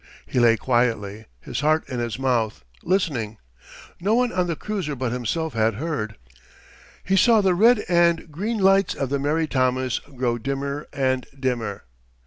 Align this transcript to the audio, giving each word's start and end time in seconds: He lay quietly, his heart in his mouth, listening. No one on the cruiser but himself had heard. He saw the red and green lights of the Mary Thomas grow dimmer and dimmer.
He 0.25 0.39
lay 0.39 0.57
quietly, 0.57 1.25
his 1.41 1.59
heart 1.59 1.87
in 1.87 1.99
his 1.99 2.17
mouth, 2.17 2.63
listening. 2.81 3.37
No 3.99 4.15
one 4.15 4.31
on 4.31 4.47
the 4.47 4.55
cruiser 4.55 4.95
but 4.95 5.11
himself 5.11 5.53
had 5.53 5.75
heard. 5.75 6.15
He 7.03 7.15
saw 7.15 7.39
the 7.39 7.53
red 7.53 7.85
and 7.87 8.31
green 8.31 8.57
lights 8.57 8.95
of 8.95 9.09
the 9.11 9.19
Mary 9.19 9.45
Thomas 9.45 9.99
grow 9.99 10.39
dimmer 10.39 10.87
and 10.91 11.27
dimmer. 11.39 11.83